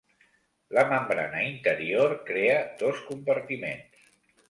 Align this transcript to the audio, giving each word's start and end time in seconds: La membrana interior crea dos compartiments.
La 0.77 0.85
membrana 0.93 1.43
interior 1.51 2.17
crea 2.33 2.59
dos 2.83 3.07
compartiments. 3.15 4.15